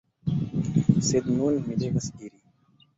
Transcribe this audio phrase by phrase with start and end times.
[1.09, 2.37] Sed nun mi devas iri.